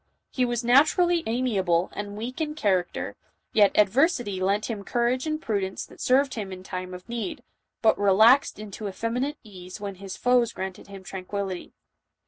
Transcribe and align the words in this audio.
He 0.31 0.45
was 0.45 0.63
naturally 0.63 1.21
amiable 1.27 1.91
and 1.93 2.17
weak 2.17 2.41
in 2.41 2.55
character, 2.55 3.15
yet 3.53 3.77
adversity 3.77 4.41
lent 4.41 4.65
him 4.67 4.83
courage 4.83 5.27
and 5.27 5.39
prudence 5.39 5.85
that 5.85 6.01
served 6.01 6.33
him 6.33 6.51
in 6.51 6.63
time 6.63 6.95
of 6.95 7.07
need, 7.07 7.43
but 7.83 7.99
relaxed 7.99 8.57
into 8.57 8.87
effeminate 8.87 9.37
ease 9.43 9.79
when 9.79 9.93
his 10.01 10.17
foes 10.17 10.53
granted 10.53 10.87
him 10.87 11.03
tranquillity. 11.03 11.75